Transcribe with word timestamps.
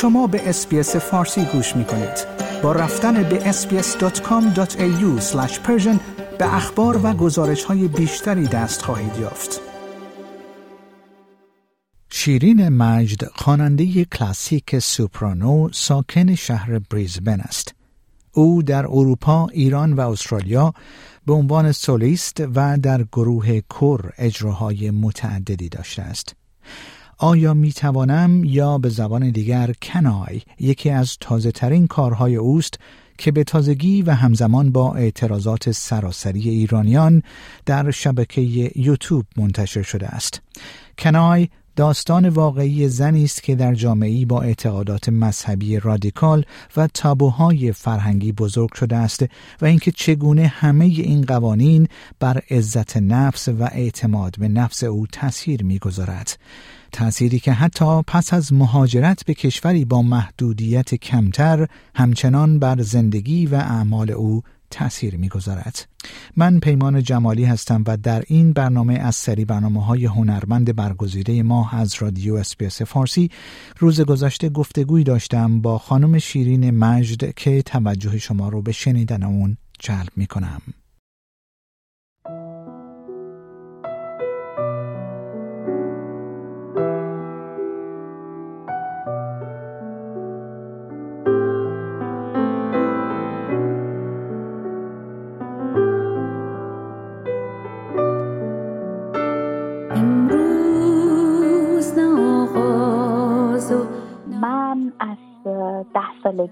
شما 0.00 0.26
به 0.26 0.48
SBS 0.48 0.96
فارسی 0.96 1.44
گوش 1.44 1.76
می 1.76 1.84
کنید. 1.84 2.26
با 2.62 2.72
رفتن 2.72 3.22
به 3.22 3.52
sbs.com.au 3.52 5.22
به 6.38 6.54
اخبار 6.54 7.00
و 7.06 7.12
گزارش 7.14 7.64
های 7.64 7.88
بیشتری 7.88 8.46
دست 8.46 8.82
خواهید 8.82 9.16
یافت. 9.20 9.60
شیرین 12.10 12.68
مجد 12.68 13.24
خواننده 13.24 14.04
کلاسیک 14.04 14.78
سوپرانو 14.78 15.68
ساکن 15.72 16.34
شهر 16.34 16.78
بریزبن 16.78 17.40
است. 17.40 17.74
او 18.32 18.62
در 18.62 18.86
اروپا، 18.86 19.46
ایران 19.46 19.92
و 19.92 20.00
استرالیا 20.00 20.72
به 21.26 21.32
عنوان 21.32 21.72
سولیست 21.72 22.42
و 22.54 22.78
در 22.78 23.02
گروه 23.02 23.60
کور 23.60 24.12
اجراهای 24.18 24.90
متعددی 24.90 25.68
داشته 25.68 26.02
است. 26.02 26.36
آیا 27.22 27.54
می 27.54 27.72
توانم 27.72 28.44
یا 28.44 28.78
به 28.78 28.88
زبان 28.88 29.30
دیگر 29.30 29.72
کنای 29.82 30.42
یکی 30.60 30.90
از 30.90 31.16
تازه 31.20 31.52
ترین 31.52 31.86
کارهای 31.86 32.36
اوست 32.36 32.74
که 33.18 33.32
به 33.32 33.44
تازگی 33.44 34.02
و 34.02 34.10
همزمان 34.10 34.72
با 34.72 34.94
اعتراضات 34.94 35.70
سراسری 35.70 36.48
ایرانیان 36.48 37.22
در 37.66 37.90
شبکه 37.90 38.40
یوتیوب 38.76 39.26
منتشر 39.36 39.82
شده 39.82 40.08
است. 40.08 40.40
کنای 40.98 41.48
داستان 41.76 42.28
واقعی 42.28 42.88
زنی 42.88 43.24
است 43.24 43.42
که 43.42 43.54
در 43.54 43.74
جامعه 43.74 44.26
با 44.26 44.42
اعتقادات 44.42 45.08
مذهبی 45.08 45.80
رادیکال 45.80 46.44
و 46.76 46.86
تابوهای 46.86 47.72
فرهنگی 47.72 48.32
بزرگ 48.32 48.74
شده 48.74 48.96
است 48.96 49.24
و 49.62 49.66
اینکه 49.66 49.92
چگونه 49.92 50.46
همه 50.46 50.84
این 50.84 51.22
قوانین 51.22 51.88
بر 52.20 52.42
عزت 52.50 52.96
نفس 52.96 53.48
و 53.48 53.62
اعتماد 53.72 54.34
به 54.38 54.48
نفس 54.48 54.84
او 54.84 55.06
تاثیر 55.06 55.64
می‌گذارد. 55.64 56.38
تأثیری 56.92 57.38
که 57.38 57.52
حتی 57.52 58.02
پس 58.06 58.34
از 58.34 58.52
مهاجرت 58.52 59.24
به 59.24 59.34
کشوری 59.34 59.84
با 59.84 60.02
محدودیت 60.02 60.94
کمتر 60.94 61.66
همچنان 61.94 62.58
بر 62.58 62.82
زندگی 62.82 63.46
و 63.46 63.54
اعمال 63.54 64.10
او 64.10 64.42
تأثیر 64.70 65.16
می‌گذارد. 65.16 65.86
من 66.36 66.60
پیمان 66.60 67.02
جمالی 67.02 67.44
هستم 67.44 67.84
و 67.86 67.96
در 67.96 68.24
این 68.26 68.52
برنامه 68.52 68.94
از 68.94 69.16
سری 69.16 69.44
برنامه 69.44 69.84
های 69.84 70.04
هنرمند 70.04 70.76
برگزیده 70.76 71.42
ما 71.42 71.70
از 71.72 71.94
رادیو 71.98 72.34
اسپیس 72.34 72.82
فارسی 72.82 73.30
روز 73.78 74.00
گذشته 74.00 74.48
گفتگوی 74.48 75.04
داشتم 75.04 75.60
با 75.60 75.78
خانم 75.78 76.18
شیرین 76.18 76.70
مجد 76.70 77.34
که 77.34 77.62
توجه 77.62 78.18
شما 78.18 78.48
رو 78.48 78.62
به 78.62 78.72
شنیدن 78.72 79.22
اون 79.22 79.56
جلب 79.78 80.10
می 80.16 80.26
کنم. 80.26 80.62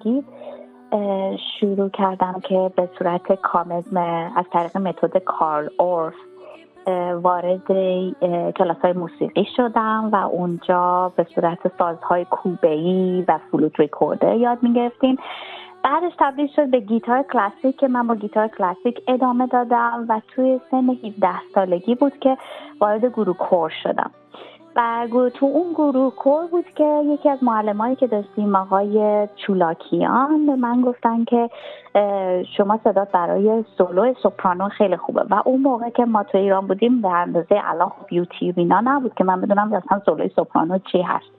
سالگی 0.04 0.24
شروع 1.60 1.88
کردم 1.88 2.40
که 2.48 2.70
به 2.76 2.88
صورت 2.98 3.32
کامل 3.32 3.82
از 4.36 4.44
طریق 4.52 4.76
متد 4.76 5.18
کارل 5.18 5.68
اورف 5.78 6.14
وارد 7.22 7.66
کلاس 8.52 8.76
های 8.82 8.92
موسیقی 8.92 9.46
شدم 9.56 10.08
و 10.12 10.16
اونجا 10.16 11.12
به 11.16 11.26
صورت 11.34 11.58
سازهای 11.78 12.24
کوبهی 12.24 13.24
و 13.28 13.38
فلوت 13.50 13.80
ریکورده 13.80 14.36
یاد 14.36 14.58
می‌گرفتیم. 14.62 15.18
بعدش 15.84 16.12
تبدیل 16.18 16.48
شد 16.56 16.70
به 16.70 16.80
گیتار 16.80 17.22
کلاسیک 17.22 17.76
که 17.76 17.88
من 17.88 18.06
با 18.06 18.14
گیتار 18.14 18.48
کلاسیک 18.48 19.02
ادامه 19.08 19.46
دادم 19.46 20.06
و 20.08 20.20
توی 20.28 20.60
سن 20.70 20.90
17 20.90 21.28
سالگی 21.54 21.94
بود 21.94 22.18
که 22.18 22.36
وارد 22.80 23.04
گروه 23.04 23.36
کور 23.36 23.72
شدم. 23.82 24.10
و 24.78 25.30
تو 25.34 25.46
اون 25.46 25.72
گروه 25.72 26.14
کور 26.14 26.46
بود 26.46 26.64
که 26.76 27.02
یکی 27.04 27.30
از 27.30 27.38
معلمایی 27.42 27.96
که 27.96 28.06
داشتیم 28.06 28.56
آقای 28.56 29.28
چولاکیان 29.36 30.46
به 30.46 30.56
من 30.56 30.80
گفتن 30.80 31.24
که 31.24 31.50
شما 32.56 32.80
صدات 32.84 33.12
برای 33.12 33.64
سولو 33.78 34.14
سوپرانو 34.22 34.68
خیلی 34.68 34.96
خوبه. 34.96 35.24
و 35.30 35.42
اون 35.44 35.60
موقع 35.60 35.90
که 35.90 36.04
ما 36.04 36.22
تو 36.22 36.38
ایران 36.38 36.66
بودیم 36.66 37.00
به 37.00 37.08
اندازه 37.08 37.60
الان 37.64 37.88
خب 37.88 38.12
یوتیوب 38.12 38.58
اینا 38.58 38.80
نبود 38.84 39.14
که 39.14 39.24
من 39.24 39.40
بدونم 39.40 39.72
اصلا 39.72 40.00
سولو 40.06 40.28
سوپرانو 40.28 40.78
چی 40.78 41.02
هست. 41.02 41.30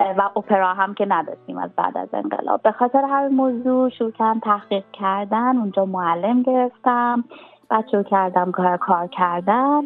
و 0.00 0.30
اپرا 0.36 0.74
هم 0.74 0.94
که 0.94 1.06
نداشتیم 1.08 1.58
از 1.58 1.70
بعد 1.76 1.98
از 1.98 2.08
انقلاب. 2.12 2.62
به 2.62 2.72
خاطر 2.72 3.04
هر 3.04 3.28
موضوع 3.28 3.88
شروع 3.88 4.10
کردم 4.10 4.40
تحقیق 4.40 4.84
کردن 4.92 5.56
اونجا 5.56 5.84
معلم 5.84 6.42
گرفتم 6.42 7.24
بعد 7.68 7.88
شروع 7.90 8.02
کردم 8.02 8.50
کار 8.50 8.76
کار 8.76 9.06
کردن. 9.06 9.82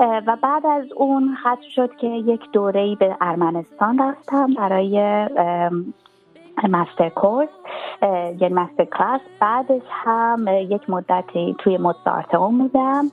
و 0.00 0.36
بعد 0.42 0.66
از 0.66 0.92
اون 0.96 1.36
خط 1.42 1.60
شد 1.60 1.96
که 1.96 2.06
یک 2.06 2.40
دوره 2.52 2.94
به 2.94 3.16
ارمنستان 3.20 3.98
رفتم 3.98 4.54
برای 4.54 5.28
مستر 6.68 7.08
کورس 7.08 7.48
یعنی 8.40 8.54
مستر 8.54 8.84
کلاس. 8.84 9.20
بعدش 9.40 9.82
هم 9.90 10.48
یک 10.48 10.90
مدتی 10.90 11.56
توی 11.58 11.78
موزارت 11.78 12.36
بودم 12.36 13.10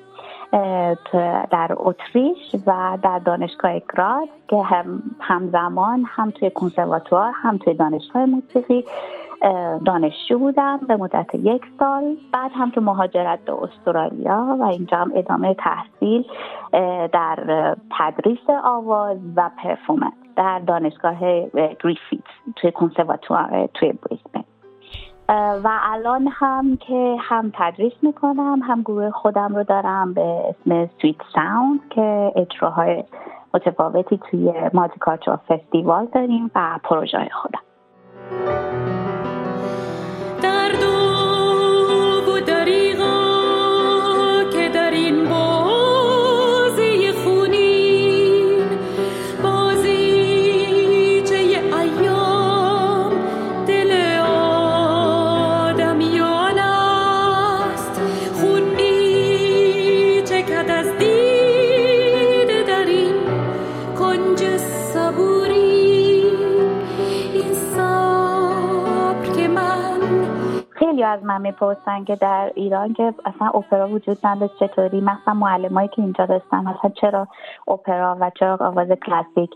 در 1.51 1.71
اتریش 1.75 2.55
و 2.67 2.97
در 3.03 3.19
دانشگاه 3.19 3.79
گراز 3.79 4.27
که 4.47 4.61
هم 4.61 5.03
همزمان 5.19 6.05
هم 6.07 6.31
توی 6.31 6.49
کنسرواتوار 6.49 7.31
هم 7.35 7.57
توی 7.57 7.73
دانشگاه 7.73 8.25
موسیقی. 8.25 8.85
دانشجو 9.85 10.39
بودم 10.39 10.79
به 10.87 10.95
مدت 10.95 11.35
یک 11.35 11.61
سال. 11.79 12.15
بعد 12.33 12.51
هم 12.53 12.69
تو 12.69 12.81
مهاجرت 12.81 13.39
به 13.45 13.53
استرالیا 13.63 14.57
و 14.59 14.63
اینجا 14.63 14.97
هم 14.97 15.11
ادامه 15.15 15.53
تحصیل 15.53 16.25
در 17.13 17.75
تدریس 17.99 18.49
آواز 18.63 19.17
و 19.35 19.49
پرفومنس 19.63 20.13
در 20.35 20.59
دانشگاه 20.59 21.19
گریفیت 21.83 22.23
توی 22.55 22.71
کنسرواتوار 22.71 23.69
توی 23.73 23.93
بریسبن. 23.93 24.43
و 25.63 25.79
الان 25.83 26.27
هم 26.31 26.77
که 26.77 27.15
هم 27.19 27.51
تدریس 27.53 27.93
می‌کنم 28.01 28.59
هم 28.63 28.81
گروه 28.81 29.09
خودم 29.09 29.55
رو 29.55 29.63
دارم 29.63 30.13
به 30.13 30.21
اسم 30.21 30.89
Sweet 31.01 31.15
Sound 31.35 31.89
که 31.89 32.31
اجراهای 32.35 33.03
متفاوتی 33.53 34.19
توی 34.31 34.53
multiculture 34.73 35.35
فستیوال 35.35 36.05
داریم 36.05 36.51
و 36.55 36.79
پروژه 36.83 37.29
خودم. 37.31 37.66
از 71.03 71.23
من 71.23 71.41
می‌پرسن 71.41 72.03
که 72.03 72.15
در 72.15 72.51
ایران 72.55 72.93
که 72.93 73.13
اصلا 73.25 73.47
اپرا 73.47 73.89
وجود 73.89 74.17
نداشت 74.23 74.59
چطوری؟ 74.59 75.01
مثلا 75.01 75.33
معلمایی 75.33 75.87
که 75.87 76.01
اینجا 76.01 76.25
داشتن 76.25 76.57
مثلا 76.57 76.91
چرا 77.01 77.27
اپرا 77.67 78.17
و 78.19 78.31
چرا 78.39 78.57
آواز 78.61 78.87
کلاسیک؟ 78.87 79.51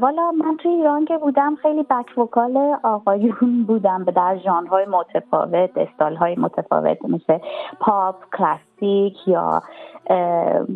والا 0.00 0.30
من 0.30 0.56
توی 0.56 0.70
ایران 0.72 1.04
که 1.04 1.18
بودم 1.18 1.56
خیلی 1.56 1.82
بک 1.82 2.18
وکال 2.18 2.76
آقایون 2.82 3.64
بودم 3.66 4.04
به 4.04 4.12
در 4.12 4.38
ژانرهای 4.38 4.86
متفاوت 4.86 5.70
استالهای 5.76 6.34
متفاوت 6.34 7.04
مثل 7.04 7.38
پاپ 7.80 8.16
کلاسیک 8.38 9.28
یا 9.28 9.62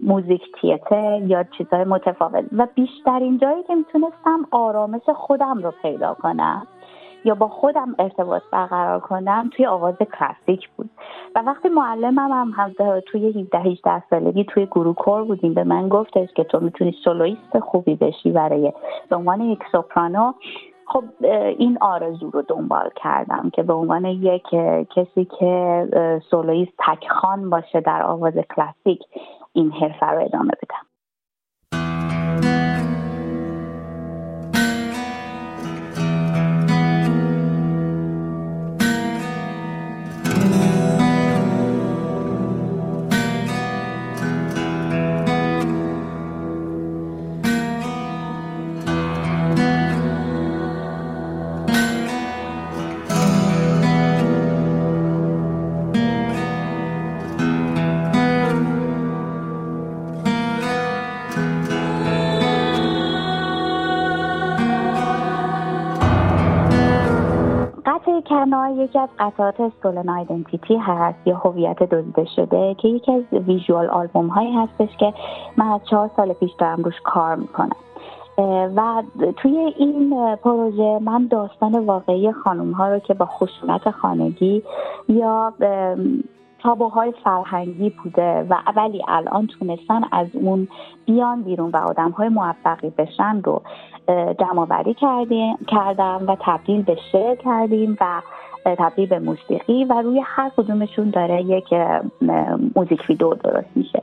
موزیک 0.02 0.42
تیتر 0.60 1.22
یا 1.22 1.44
چیزهای 1.44 1.84
متفاوت. 1.84 2.44
و 2.52 2.66
بیشترین 2.74 3.38
جایی 3.38 3.62
که 3.62 3.74
می‌تونستم 3.74 4.46
آرامش 4.50 5.02
خودم 5.16 5.58
رو 5.62 5.72
پیدا 5.82 6.14
کنم 6.14 6.66
یا 7.28 7.34
با 7.34 7.48
خودم 7.48 7.94
ارتباط 7.98 8.42
برقرار 8.52 9.00
کنم 9.00 9.50
توی 9.56 9.66
آواز 9.66 9.94
کلاسیک 9.94 10.68
بود. 10.76 10.90
و 11.34 11.42
وقتی 11.42 11.68
معلمم 11.68 12.18
هم, 12.18 12.52
هم 12.56 13.00
توی 13.06 13.40
17 13.40 13.58
18 13.58 14.02
سالگی 14.10 14.44
توی 14.44 14.66
گروه 14.66 14.94
کور 14.94 15.24
بودیم 15.24 15.54
به 15.54 15.64
من 15.64 15.88
گفتش 15.88 16.28
که 16.32 16.44
تو 16.44 16.60
می‌تونی 16.60 16.94
سولویست 17.04 17.58
خوبی 17.58 17.94
بشی 17.94 18.32
برای 18.32 18.72
به 19.10 19.16
عنوان 19.16 19.40
یک 19.40 19.58
سوپرانو. 19.72 20.32
خب 20.86 21.04
این 21.58 21.78
آرزو 21.80 22.30
رو 22.30 22.42
دنبال 22.42 22.90
کردم 22.96 23.50
که 23.52 23.62
به 23.62 23.72
عنوان 23.72 24.04
یک 24.04 24.46
کسی 24.96 25.24
که 25.24 25.86
سولویست 26.30 26.72
تکخان 26.78 27.50
باشه 27.50 27.80
در 27.80 28.02
آواز 28.02 28.34
کلاسیک 28.34 29.02
این 29.52 29.72
حرفه 29.72 30.06
رو 30.06 30.24
ادامه 30.24 30.52
بدم. 30.62 30.87
کنای 68.50 68.74
یکی 68.74 68.98
از 68.98 69.08
قطعات 69.18 69.60
استولن 69.60 70.08
آیدنتیتی 70.08 70.76
هست 70.76 71.26
یا 71.26 71.36
هویت 71.36 71.82
دزدیده 71.82 72.24
شده 72.36 72.74
که 72.74 72.88
یکی 72.88 73.12
از 73.12 73.22
ویژوال 73.32 73.86
آلبوم 73.86 74.26
هایی 74.26 74.52
هستش 74.52 74.96
که 74.96 75.14
من 75.56 75.66
از 75.66 75.80
چهار 75.90 76.10
سال 76.16 76.32
پیش 76.32 76.50
دارم 76.58 76.82
روش 76.82 77.00
کار 77.04 77.36
می‌کنم. 77.36 77.76
و 78.76 79.02
توی 79.36 79.74
این 79.76 80.36
پروژه 80.36 80.98
من 81.02 81.26
داستان 81.26 81.86
واقعی 81.86 82.32
خانوم 82.32 82.72
ها 82.72 82.88
رو 82.88 82.98
که 82.98 83.14
با 83.14 83.26
خشونت 83.26 83.90
خانگی 83.90 84.62
یا 85.08 85.52
تابوهای 86.62 87.12
فرهنگی 87.24 87.90
بوده 87.90 88.46
و 88.50 88.56
ولی 88.76 89.02
الان 89.08 89.46
تونستن 89.46 90.00
از 90.12 90.26
اون 90.32 90.68
بیان 91.06 91.42
بیرون 91.42 91.70
و 91.70 91.76
آدم 91.76 92.10
های 92.10 92.28
موفقی 92.28 92.90
بشن 92.90 93.40
رو 93.44 93.62
جمع 94.40 94.94
کردم 95.68 96.24
و 96.28 96.36
تبدیل 96.40 96.82
به 96.82 96.96
شعر 97.12 97.34
کردیم 97.34 97.96
و 98.00 98.22
تبدیل 98.64 99.08
به 99.08 99.18
موسیقی 99.18 99.84
و 99.84 100.02
روی 100.02 100.22
هر 100.24 100.50
کدومشون 100.56 101.10
داره 101.10 101.42
یک 101.42 101.74
موزیک 102.76 103.04
ویدیو 103.08 103.34
درست 103.34 103.68
میشه. 103.74 104.02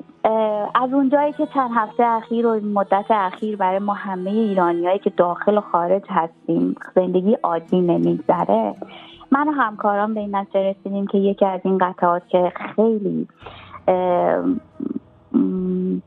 از 0.75 0.94
اونجایی 0.94 1.34
که 1.34 1.48
چند 1.54 1.69
هفته 1.75 2.04
اخیر 2.04 2.48
و 2.48 2.60
مدت 2.60 3.06
اخیر 3.10 3.56
برای 3.56 3.80
ما 3.80 3.94
همه 3.94 4.30
ایرانیایی 4.30 5.00
که 5.00 5.10
داخل 5.10 5.57
و 5.57 5.62
خارج 5.62 6.04
هستیم 6.10 6.75
زندگی 6.96 7.34
عادی 7.44 7.81
نمیگذره. 7.81 8.75
من 9.31 9.48
و 9.48 9.51
همکاران 9.51 10.13
به 10.13 10.19
این 10.19 10.36
نتیجه 10.36 10.60
رسیدیم 10.60 11.07
که 11.07 11.18
یکی 11.18 11.45
از 11.45 11.62
این 11.63 11.77
قطعات 11.77 12.27
که 12.27 12.54
خیلی 12.75 13.27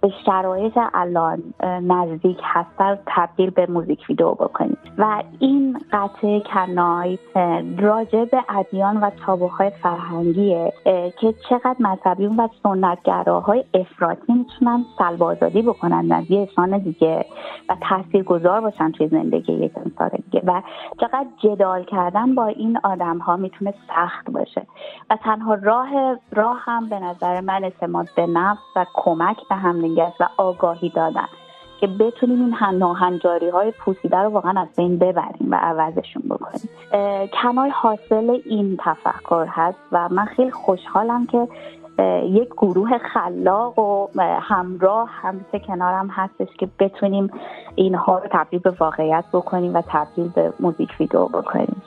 به 0.01 0.13
شرایط 0.27 0.79
الان 0.95 1.43
نزدیک 1.83 2.39
هست 2.43 3.03
تبدیل 3.07 3.51
به 3.51 3.67
موزیک 3.67 4.05
ویدیو 4.09 4.31
بکنیم 4.31 4.77
و 4.99 5.23
این 5.39 5.79
قطعه 5.93 6.41
کنای 6.41 7.19
راجع 7.79 8.25
به 8.25 8.45
ادیان 8.49 8.97
و 8.97 9.11
تابوهای 9.27 9.71
فرهنگیه 9.71 10.73
که 11.21 11.35
چقدر 11.49 11.77
مذهبیون 11.81 12.37
و 12.37 12.49
سنتگراهای 12.63 13.65
افراطی 13.75 14.33
می‌تونن 14.33 14.85
سلب 14.99 15.23
آزادی 15.23 15.63
بکنن 15.63 16.13
از 16.13 16.31
یه 16.31 16.41
انسان 16.41 16.79
دیگه 16.79 17.25
و 17.69 17.77
تاثیر 17.89 18.23
گذار 18.23 18.61
باشن 18.61 18.91
توی 18.91 19.09
زندگی 19.09 19.53
یک 19.53 19.73
انسان 19.77 20.11
دیگه. 20.25 20.43
و 20.47 20.63
چقدر 21.01 21.27
جدال 21.43 21.85
کردن 21.85 22.35
با 22.35 22.47
این 22.47 22.79
آدم 22.85 23.19
ها 23.19 23.37
می‌تونه 23.37 23.75
سخت 23.89 24.31
باشه. 24.31 24.67
و 25.11 25.17
تنها 25.17 25.55
راه 25.55 25.89
راه 26.33 26.59
هم 26.61 26.89
به 26.89 26.99
نظر 26.99 27.41
من 27.41 27.65
اعتماد 27.65 28.09
به 28.17 28.27
نفس 28.27 28.61
و 28.77 28.87
کمک 28.95 29.18
به 29.49 29.57
همدیگه 29.57 30.13
و 30.21 30.29
آگاهی 30.37 30.89
دادن 30.89 31.29
که 31.81 31.87
بتونیم 31.87 32.41
این 32.41 32.79
ناهنجاری 32.79 33.49
های 33.49 33.71
پوسیده 33.71 34.17
رو 34.17 34.31
واقعا 34.31 34.61
از 34.61 34.69
بین 34.77 34.99
ببریم 34.99 35.49
و 35.51 35.55
عوضشون 35.55 36.23
بکنیم. 36.31 36.69
کنای 37.43 37.71
حاصل 37.71 38.41
این 38.45 38.79
تفکر 38.85 39.47
هست 39.49 39.79
و 39.93 40.09
من 40.09 40.25
خیلی 40.25 40.51
خوشحالم 40.51 41.27
که 41.27 41.49
یک 42.23 42.49
گروه 42.49 42.99
خلاق 42.99 43.79
و 43.79 44.09
همراه 44.41 45.09
همیشه 45.11 45.59
کنارم 45.67 46.09
هستش 46.09 46.49
که 46.59 46.69
بتونیم 46.79 47.31
اینها 47.75 48.19
رو 48.19 48.29
تبدیل 48.33 48.61
به 48.61 48.71
واقعیت 48.71 49.25
بکنیم 49.33 49.75
و 49.75 49.83
تبدیل 49.89 50.29
به 50.29 50.53
موزیک 50.61 50.91
ویدیو 51.01 51.27
بکنیم. 51.27 51.83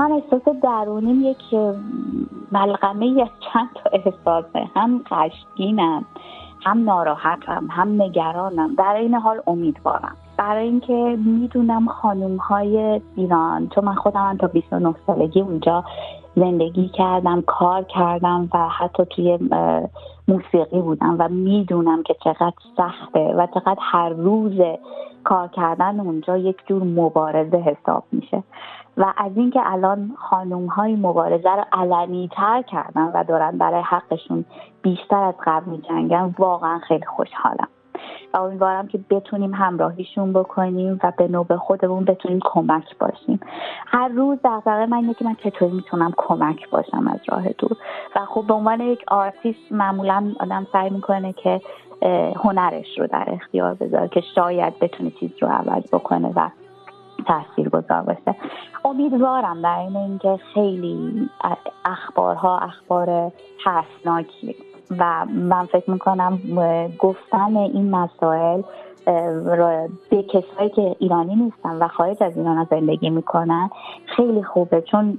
واقعا 0.00 0.16
احساس 0.16 0.56
درونیم 0.62 1.20
یک 1.24 1.54
ملغمه 2.52 3.22
از 3.22 3.28
چند 3.52 3.68
تا 3.74 3.90
احساسه. 3.92 4.70
هم 4.76 5.04
غشگینم 5.10 6.04
هم 6.64 6.84
ناراحتم 6.84 7.68
هم 7.70 8.02
نگرانم. 8.02 8.74
در 8.74 8.94
این 8.94 9.14
حال 9.14 9.40
امیدوارم. 9.46 10.16
برای 10.36 10.64
اینکه 10.64 11.18
می‌دونم 11.24 11.86
خانوم 11.88 12.36
های 12.36 13.00
ایران 13.16 13.68
چون 13.68 13.84
من 13.84 13.94
خودم 13.94 14.36
تا 14.36 14.46
29 14.46 14.94
سالگی 15.06 15.40
اونجا 15.40 15.84
زندگی 16.36 16.88
کردم 16.88 17.42
کار 17.42 17.82
کردم 17.82 18.48
و 18.54 18.68
حتی 18.68 19.04
توی 19.04 19.38
موسیقی 20.28 20.80
بودم 20.80 21.16
و 21.18 21.28
می‌دونم 21.28 22.02
که 22.02 22.14
چقدر 22.24 22.56
سخته 22.76 23.34
و 23.38 23.46
چقدر 23.54 23.78
هر 23.80 24.08
روز 24.08 24.60
کار 25.24 25.48
کردن 25.48 26.00
اونجا 26.00 26.36
یک 26.36 26.56
جور 26.66 26.82
مبارزه 26.82 27.56
حساب 27.56 28.04
میشه. 28.12 28.42
و 28.96 29.12
از 29.16 29.32
اینکه 29.36 29.60
الان 29.64 30.10
خانوم 30.18 30.66
های 30.66 30.96
مبارزه 30.96 31.50
رو 31.50 31.64
علنی 31.72 32.28
تر 32.32 32.62
کردن 32.62 33.10
و 33.14 33.24
دارن 33.24 33.58
برای 33.58 33.82
حقشون 33.82 34.44
بیشتر 34.82 35.24
از 35.24 35.34
قبل 35.46 35.70
می 35.70 35.78
جنگن 35.78 36.34
واقعا 36.38 36.78
خیلی 36.78 37.06
خوشحالم. 37.06 37.68
و 38.34 38.36
امیدوارم 38.36 38.88
که 38.88 39.00
بتونیم 39.10 39.54
همراهیشون 39.54 40.32
بکنیم 40.32 41.00
و 41.02 41.12
به 41.16 41.28
نوبه 41.28 41.56
خودمون 41.56 42.04
بتونیم 42.04 42.38
کمک 42.44 42.98
باشیم. 42.98 43.40
هر 43.86 44.08
روز 44.08 44.38
دقیقه 44.44 44.86
من 44.86 44.96
اینه 44.96 45.14
که 45.14 45.24
من 45.24 45.34
چطوری 45.34 45.72
می‌تونم 45.72 46.12
کمک 46.16 46.70
باشم 46.70 47.08
از 47.08 47.20
راه 47.28 47.48
دور؟ 47.48 47.76
و 48.16 48.24
خب 48.24 48.44
به 48.46 48.54
عنوان 48.54 48.80
یک 48.80 49.04
آرتیست 49.08 49.72
معمولا 49.72 50.32
آدم 50.40 50.66
سعی 50.72 50.90
می‌کنه 50.90 51.32
که 51.32 51.60
هنرش 52.44 52.98
رو 52.98 53.06
در 53.06 53.24
اختیار 53.26 53.74
بذاره 53.74 54.08
که 54.08 54.22
شاید 54.34 54.78
بتونه 54.78 55.10
چیز 55.10 55.30
رو 55.40 55.48
عوض 55.48 55.82
بکنه 55.92 56.32
و 56.36 56.48
تاثیر 57.26 57.68
گذار 57.68 58.02
باشه. 58.02 58.36
امیدوارم 58.84 59.62
در 59.62 59.78
این 59.78 59.96
اینکه 59.96 60.38
خیلی 60.54 61.28
اخبارها 61.84 62.58
اخبار 62.58 63.32
ترسناکی 63.64 64.56
و 64.98 65.26
من 65.26 65.66
فکر 65.66 65.90
می‌کنم 65.90 66.38
گفتن 66.98 67.56
این 67.56 67.90
مسائل 67.90 68.62
به 70.10 70.22
کسایی 70.22 70.70
که 70.70 70.96
ایرانی 70.98 71.36
نیستن 71.36 71.76
و 71.78 71.88
خارج 71.88 72.22
از 72.22 72.36
ایران 72.36 72.66
زندگی 72.70 73.10
می‌کنن 73.10 73.70
خیلی 74.16 74.42
خوبه. 74.42 74.80
چون 74.80 75.18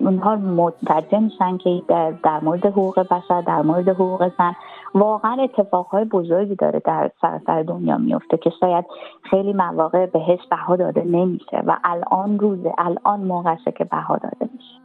اونها 0.00 0.36
متوجه 0.36 1.18
میشن 1.18 1.58
که 1.58 1.82
در 2.24 2.40
مورد 2.42 2.66
حقوق 2.66 3.00
بشر 3.00 3.40
در 3.40 3.62
مورد 3.62 3.88
حقوق 3.88 4.30
زن 4.38 4.54
واقعا 4.94 5.36
اتفاقهای 5.42 6.04
بزرگی 6.04 6.54
داره 6.54 6.80
در 6.84 7.10
سراسر 7.20 7.62
دنیا 7.62 7.98
میفته 7.98 8.36
که 8.36 8.50
شاید 8.60 8.84
خیلی 9.30 9.52
مواقع 9.52 10.06
بهش 10.06 10.40
بها 10.50 10.76
داده 10.76 11.04
نمیشه 11.04 11.62
و 11.66 11.76
الان 11.84 12.38
روزه 12.38 12.72
الان 12.78 13.20
موقعشه 13.20 13.72
که 13.72 13.84
بها 13.84 14.16
داده 14.16 14.48
میشه. 14.52 14.78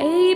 ای 0.00 0.34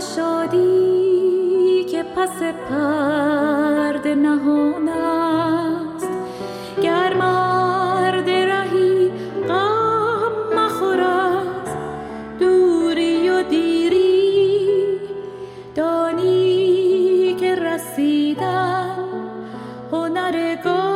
شادی 0.00 1.84
که 1.90 2.02
پس 2.02 2.42
پرد 2.70 4.08
نهان 4.08 4.88
است. 4.88 6.08
گرمارد 6.82 8.30
رهی 8.30 9.10
غم 9.48 10.32
مخور 10.56 11.00
است. 11.00 11.76
دوری 12.40 13.30
و 13.30 13.42
دیری 13.42 15.00
دانی 15.74 17.36
که 17.40 17.54
رسیدن 17.54 18.96
هنر 19.92 20.56
گام 20.64 20.95